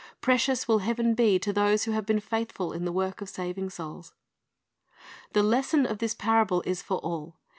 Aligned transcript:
Precious 0.19 0.67
will 0.67 0.79
heaven 0.79 1.13
be 1.13 1.37
to 1.37 1.53
those 1.53 1.83
who 1.83 1.91
have 1.91 2.07
been 2.07 2.19
faithful 2.19 2.73
in 2.73 2.85
the 2.85 2.91
work 2.91 3.21
of 3.21 3.29
saving 3.29 3.69
souls. 3.69 4.15
The 5.33 5.43
lesson 5.43 5.85
of 5.85 5.99
this 5.99 6.15
parable 6.15 6.63
is 6.65 6.81
for 6.81 6.97
all. 7.01 7.37